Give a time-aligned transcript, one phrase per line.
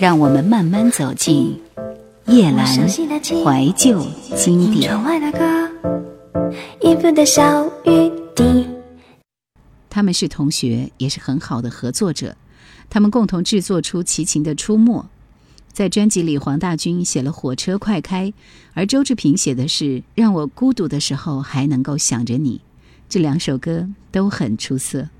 [0.00, 1.60] 让我们慢慢走进
[2.24, 4.02] 叶阑怀旧
[4.34, 4.90] 经典。
[9.90, 12.34] 他们是同学，也是很好的合作者。
[12.88, 15.02] 他们共同制作出齐秦的《出没》。
[15.70, 18.28] 在专辑里，黄大军写了《火车快开》，
[18.72, 22.56] 而周志平写的是《让我孤独的时候还能够想着你》。
[23.10, 25.10] 这两首歌都很出色。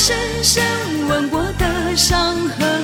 [0.00, 0.64] 深深
[1.08, 2.82] 吻过的伤痕，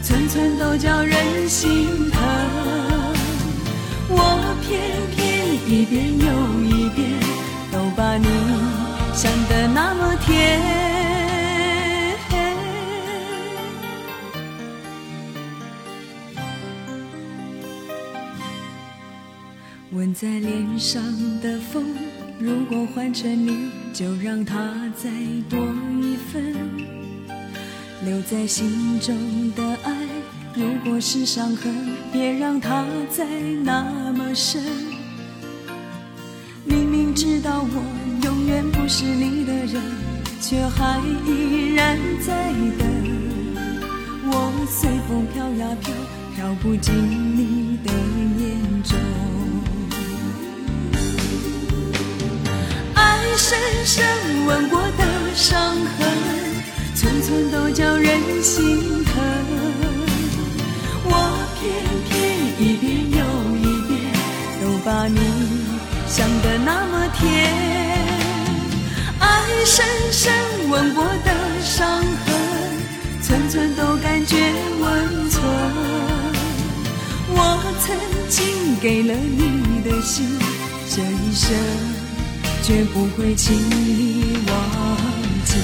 [0.00, 2.22] 寸寸都叫人心疼。
[4.08, 6.24] 我偏偏一遍又
[6.64, 7.10] 一遍
[7.72, 8.28] 都把你
[9.12, 10.62] 想得那么甜，
[19.90, 21.02] 吻在脸上
[21.40, 21.84] 的风，
[22.38, 24.54] 如果换成你，就让它
[24.94, 25.08] 再
[25.48, 25.58] 多
[26.02, 26.54] 一分，
[28.04, 29.16] 留在心中
[29.54, 29.96] 的爱。
[30.54, 31.74] 如果是伤痕，
[32.12, 33.24] 别让它再
[33.64, 34.62] 那么深。
[36.66, 37.82] 明明知道我
[38.22, 39.82] 永远不是你的人，
[40.42, 42.86] 却还依然在等。
[44.26, 45.94] 我随风飘呀飘，
[46.34, 46.94] 飘不进
[47.34, 47.90] 你的
[48.44, 49.05] 眼中。
[53.36, 54.04] 深深
[54.46, 55.60] 吻过的伤
[55.98, 56.08] 痕，
[56.94, 59.14] 寸寸都叫人心疼。
[61.04, 61.12] 我
[61.60, 61.62] 偏
[62.08, 62.12] 偏
[62.58, 63.18] 一遍又
[63.60, 63.94] 一遍，
[64.60, 65.20] 都把你
[66.08, 67.24] 想得那么甜。
[69.20, 69.24] 爱
[69.66, 70.32] 深深
[70.70, 71.30] 吻过的
[71.62, 72.34] 伤痕，
[73.22, 74.36] 寸寸都感觉
[74.80, 75.44] 温存。
[77.28, 77.94] 我曾
[78.30, 80.38] 经给了你的心，
[80.88, 81.54] 这一生
[82.66, 84.96] 绝不会轻易忘
[85.44, 85.54] 记。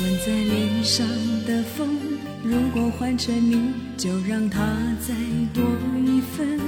[0.00, 1.06] 吻在脸上
[1.46, 1.98] 的风
[2.42, 3.87] 如果换成你
[4.38, 4.60] 让它
[5.00, 5.12] 再
[5.52, 5.64] 多
[5.98, 6.60] 一份。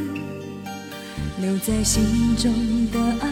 [1.41, 2.53] 留在心中
[2.91, 3.31] 的爱，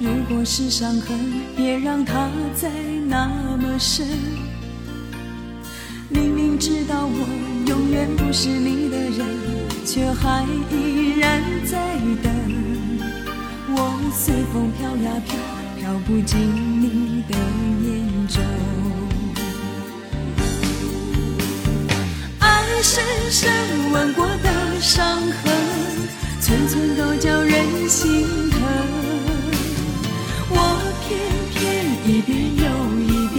[0.00, 1.16] 如果是伤痕，
[1.56, 2.68] 别让它再
[3.06, 4.04] 那么深。
[6.08, 7.24] 明明知道我
[7.68, 9.24] 永远不是你的人，
[9.86, 11.78] 却还依然在
[12.20, 12.34] 等。
[13.76, 15.36] 我随风飘呀飘，
[15.78, 16.36] 飘不进
[16.80, 17.38] 你的
[22.82, 23.50] 深深
[23.92, 25.52] 吻过的伤痕，
[26.40, 28.60] 寸寸都叫人心疼。
[30.50, 30.56] 我
[31.04, 31.08] 偏
[31.54, 31.58] 偏
[32.06, 32.62] 一遍又
[33.02, 33.36] 一遍，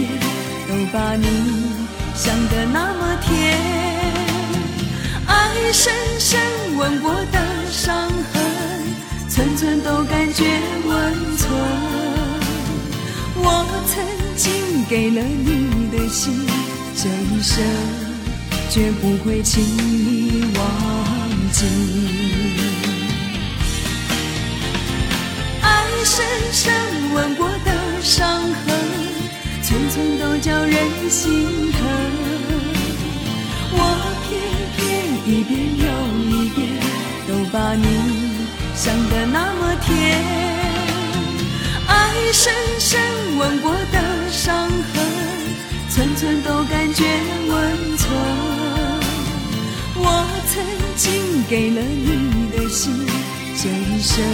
[0.68, 1.24] 都把你
[2.14, 3.58] 想得那么甜。
[5.26, 6.40] 爱深深
[6.76, 7.38] 吻过的
[7.70, 8.42] 伤痕，
[9.28, 10.44] 寸寸都感觉
[10.84, 11.50] 温存。
[13.42, 14.04] 我曾
[14.36, 16.46] 经给了你的心，
[16.94, 18.09] 这一生。
[18.70, 20.62] 绝不会轻易忘
[21.50, 21.66] 记。
[25.60, 26.72] 爱深深
[27.12, 28.78] 吻过的伤痕，
[29.60, 31.80] 寸寸都叫人心疼。
[33.72, 33.76] 我
[34.28, 34.30] 偏
[34.76, 34.78] 偏
[35.26, 35.84] 一遍又
[36.30, 36.58] 一遍，
[37.26, 37.84] 都把你
[38.76, 39.90] 想得那么甜。
[41.88, 43.00] 爱深深
[43.36, 44.94] 吻过的伤痕，
[45.88, 47.04] 寸寸都感觉
[47.48, 48.59] 温存。
[50.02, 50.64] 我曾
[50.96, 52.92] 经给了你的心，
[53.56, 54.24] 这一生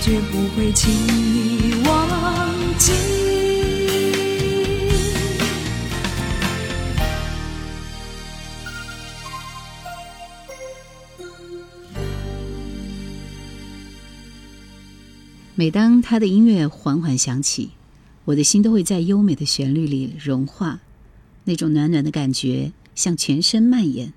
[0.00, 2.92] 绝不会轻易忘记。
[15.56, 17.72] 每当他的音乐缓缓响起，
[18.24, 20.78] 我的心都会在优美的旋律里融化，
[21.44, 24.14] 那种暖暖的感觉向全身蔓延。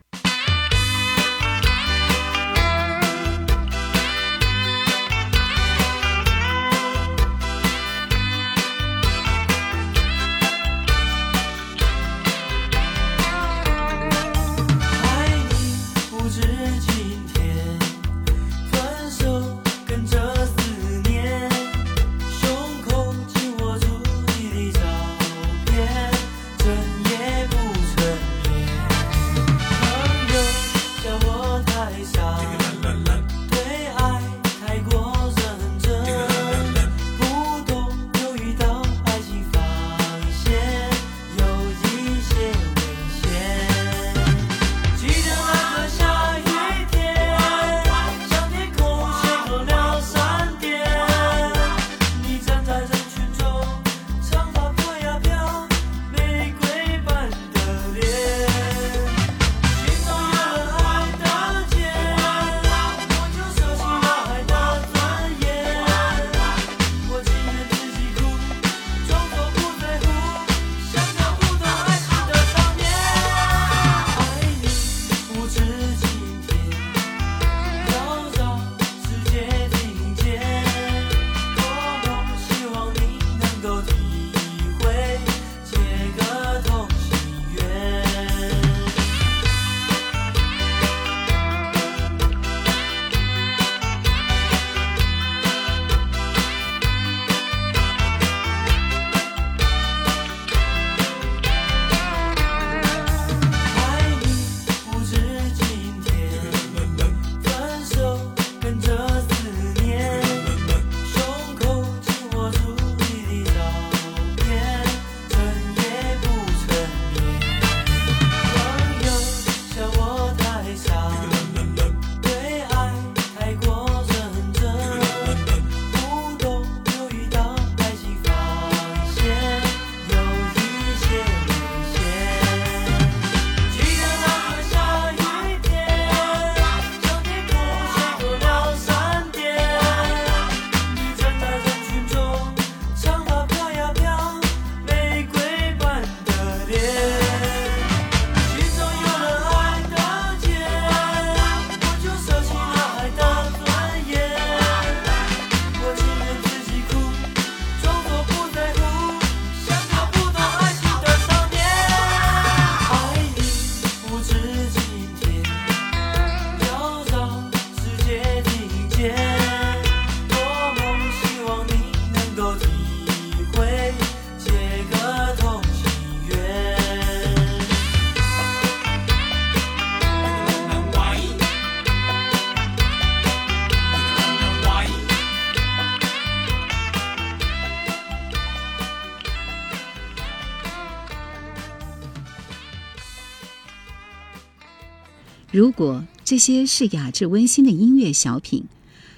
[195.53, 198.65] 如果这些是雅致温馨的音乐小品，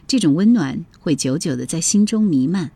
[0.05, 2.71] 这种温暖会久久的在心中弥漫。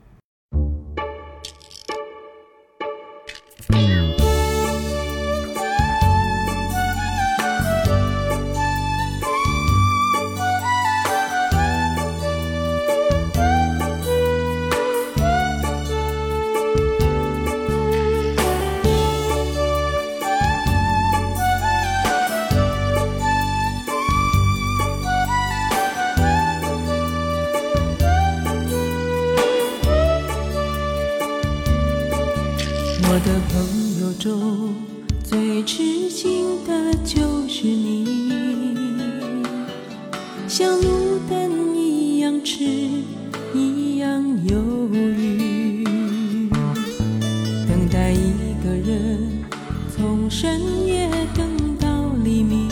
[50.85, 51.87] 夜等到
[52.23, 52.69] 黎明，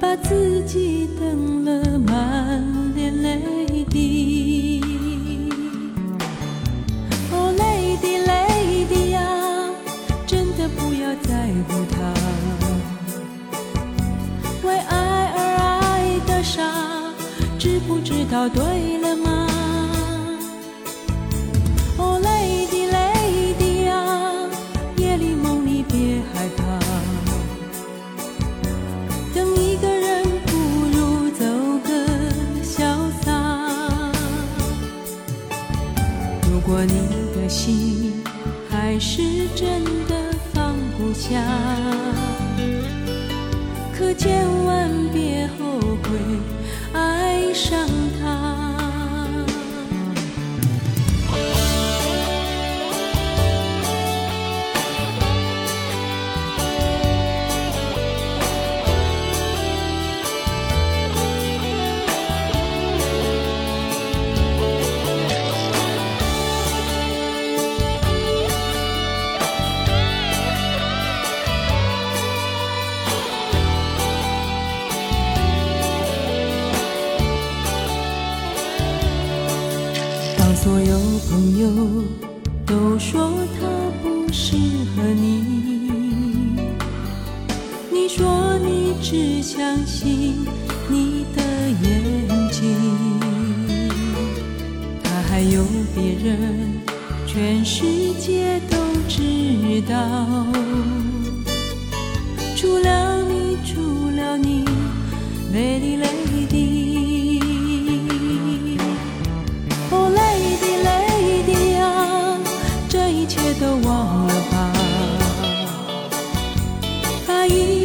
[0.00, 2.62] 把自己等了满
[2.94, 4.82] 脸泪滴。
[7.32, 9.20] 哦，Lady Lady 呀，
[10.26, 11.96] 真的不要在乎他，
[14.66, 16.62] 为爱而爱的傻，
[17.58, 19.46] 知不知道对了吗？
[36.56, 36.94] 如果你
[37.34, 38.14] 的心
[38.70, 39.20] 还是
[39.54, 41.38] 真的放不下，
[43.92, 46.18] 可千万别后悔
[46.94, 47.86] 爱上
[48.18, 48.65] 他。
[80.66, 80.98] 所有
[81.30, 81.68] 朋友
[82.66, 83.68] 都说他
[84.02, 84.56] 不适
[84.96, 86.58] 合你，
[87.88, 90.34] 你说你只相信
[90.88, 91.42] 你的
[91.84, 92.76] 眼睛，
[95.04, 96.72] 他还有别人，
[97.28, 97.84] 全世
[98.18, 98.76] 界都
[99.08, 99.22] 知
[99.88, 99.94] 道，
[102.56, 104.64] 除了你，除了你
[105.54, 106.25] ，Lady Lady。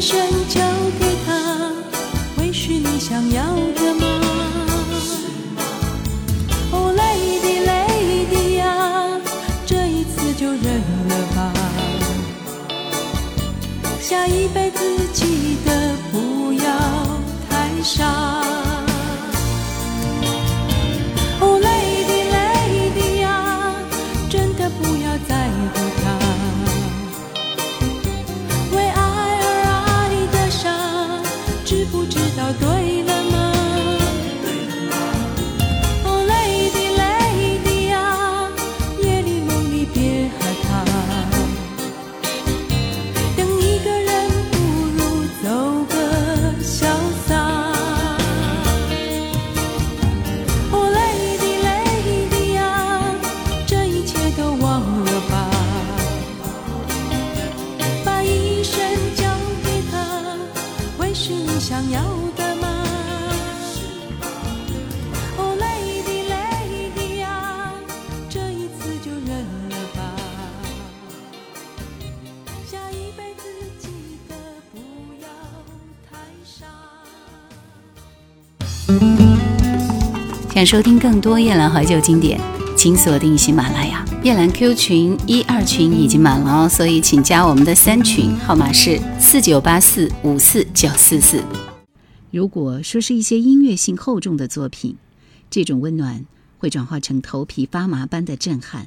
[0.02, 0.60] 生交
[1.00, 1.72] 给他，
[2.36, 3.44] 会是你想要
[3.76, 4.08] 的吗？
[6.72, 9.22] 哦，Lady Lady 呀，
[9.64, 11.54] 这一次就认了吧，
[14.02, 14.80] 下一辈子
[15.14, 16.66] 记得不要
[17.48, 18.41] 太傻。
[80.62, 82.40] 想收听更多夜兰怀旧经典，
[82.78, 84.06] 请锁定喜马拉雅。
[84.24, 91.44] 夜兰 Q 群一二群已经满了哦，所以请加我们的三群，号码是四九八四五四九四四。
[92.30, 94.96] 如果说是一些音乐性厚重的作品，
[95.50, 96.28] 这种温暖
[96.60, 98.86] 会转化成头皮发麻般的震撼。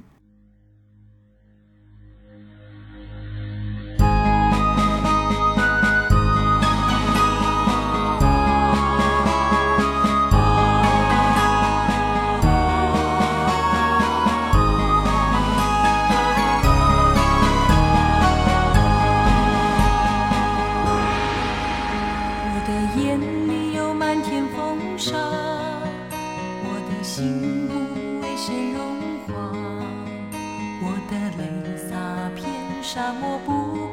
[24.24, 25.18] 天风沙
[26.64, 27.74] 我的心不
[28.22, 28.80] 为谁融
[29.26, 29.34] 化
[30.80, 32.46] 我的泪洒遍
[32.82, 33.83] 沙漠不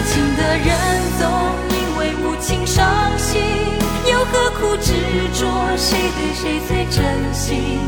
[0.00, 0.66] 多情的人
[1.18, 1.28] 总
[1.68, 2.88] 因为无情伤
[3.18, 3.38] 心，
[4.10, 4.94] 又何苦执
[5.34, 7.04] 着谁对谁最真
[7.34, 7.78] 心？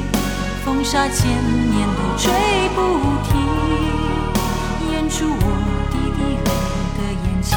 [0.62, 2.30] 风沙千年都吹
[2.74, 3.32] 不停，
[4.92, 5.46] 掩住我
[5.90, 6.52] 滴滴泪
[6.98, 7.56] 的眼睛。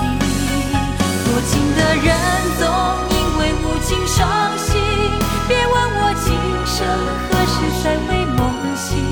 [1.25, 2.15] 多情的人
[2.57, 2.63] 总
[3.11, 4.23] 因为无情伤
[4.57, 4.79] 心，
[5.49, 6.31] 别问我今
[6.65, 6.87] 生
[7.27, 8.39] 何时才会梦
[8.77, 9.03] 醒。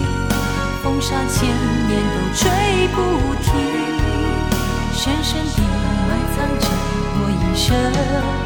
[0.82, 1.50] 风沙千
[1.88, 2.48] 年都吹
[2.96, 2.98] 不，
[5.04, 5.62] 深深地
[6.08, 6.66] 埋藏着
[7.20, 8.43] 我一生。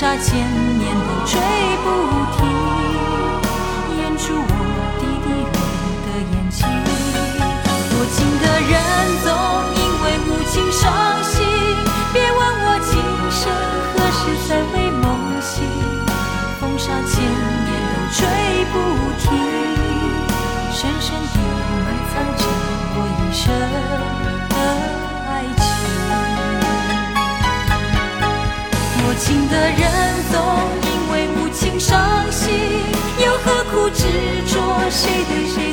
[0.00, 0.34] 沙千
[0.78, 1.38] 年都追
[1.84, 2.19] 不
[29.30, 29.48] 情。
[29.48, 29.80] 的人
[30.30, 30.40] 总
[30.82, 32.52] 因为无情伤心，
[33.24, 34.04] 又何苦执
[34.46, 35.69] 着谁对谁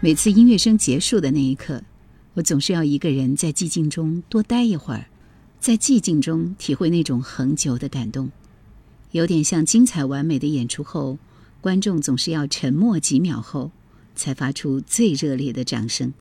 [0.00, 1.82] 每次音乐声结束的那一刻，
[2.32, 5.04] 我总是要一个人在寂静中多待一会儿，
[5.60, 8.30] 在寂静中体会那种恒久的感动，
[9.10, 11.18] 有点像精彩完美的演出后，
[11.60, 13.70] 观众总是要沉默几秒后，
[14.14, 16.12] 才发出最热烈的掌声。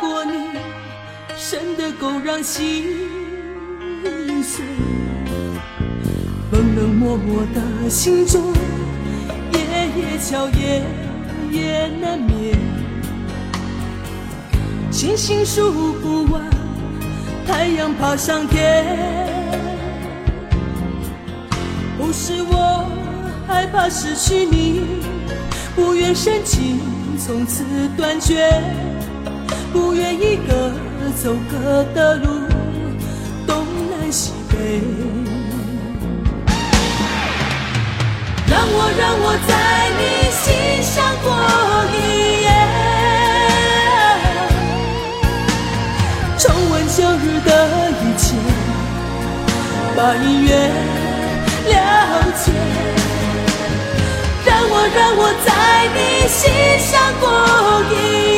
[0.00, 0.32] 过你，
[1.36, 2.84] 深得够让心
[4.42, 4.64] 碎。
[6.52, 8.52] 冷冷漠漠的心中，
[9.52, 9.60] 夜
[9.96, 10.82] 夜悄，夜
[11.50, 12.56] 夜难眠。
[14.90, 16.42] 星星数不完，
[17.46, 18.84] 太阳爬上天。
[21.98, 22.88] 不是我
[23.46, 25.02] 害怕失去你，
[25.74, 26.80] 不愿深情
[27.18, 27.64] 从此
[27.96, 28.48] 断绝，
[29.72, 30.72] 不愿一个
[31.22, 32.26] 走各的路，
[33.46, 34.56] 东南西北。
[38.50, 39.50] 让我让我在
[39.98, 40.02] 你
[40.32, 40.46] 心
[40.82, 41.26] 上过
[41.92, 41.96] 一
[42.44, 42.46] 夜，
[46.38, 47.50] 重温旧日的
[47.90, 48.24] 一切，
[49.96, 50.50] 把音乐
[51.68, 51.72] 了
[52.36, 52.44] 解。
[54.46, 55.48] 让我让我在
[55.94, 56.38] 你心
[56.78, 57.24] 上过
[57.92, 57.94] 一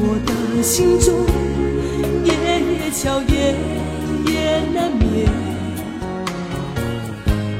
[0.00, 1.26] 我的心中，
[2.24, 3.56] 夜夜悄，夜
[4.30, 5.28] 夜难眠。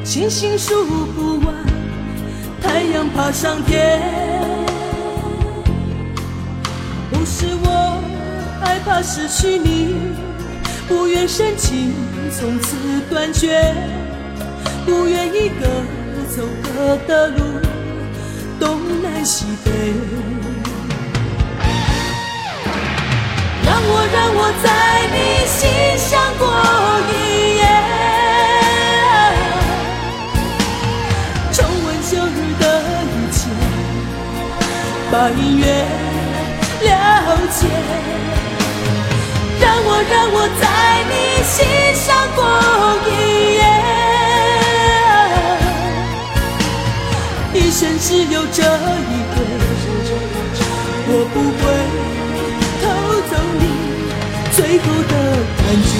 [0.05, 1.53] 星星数不完，
[2.62, 4.01] 太阳爬上天。
[7.11, 8.01] 不是我
[8.61, 9.96] 害怕失去你，
[10.87, 11.92] 不愿深情
[12.31, 12.77] 从此
[13.11, 13.74] 断绝，
[14.87, 15.66] 不愿一个
[16.29, 17.42] 走各的路，
[18.61, 20.47] 东南西北。
[24.12, 24.66] 让我在
[25.12, 25.16] 你
[25.46, 25.58] 心
[25.98, 26.42] 上过
[27.12, 27.12] 一
[27.58, 27.62] 夜，
[31.52, 32.64] 重温旧日的
[33.04, 33.38] 一切，
[35.10, 35.64] 把音乐。
[36.80, 36.86] 了
[37.50, 37.66] 解，
[39.60, 40.64] 让我让我在
[41.10, 41.12] 你
[41.44, 41.56] 心
[41.94, 42.40] 上过
[43.04, 43.10] 一
[47.54, 48.64] 夜，一生只有这一
[49.34, 49.38] 回，
[55.68, 55.92] 感觉。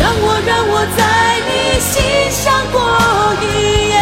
[0.00, 1.00] 让我让我在
[1.46, 1.50] 你
[1.84, 1.92] 心
[2.32, 2.40] 上
[2.72, 2.76] 过
[3.42, 3.44] 一
[3.90, 3.94] 夜。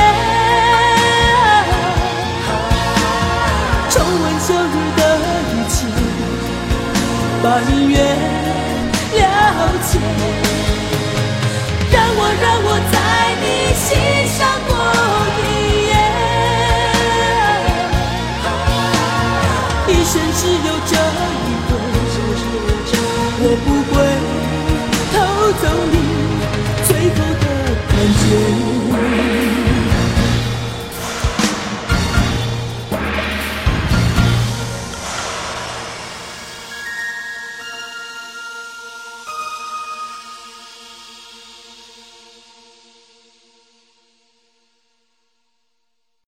[3.90, 5.00] 重温旧日的
[5.50, 5.76] 一切，
[7.42, 7.94] 把音乐
[9.12, 9.18] 了
[9.82, 9.90] 解。
[11.90, 12.94] 让我让我在
[13.42, 13.84] 你心
[14.38, 14.70] 上过
[28.28, 28.75] see.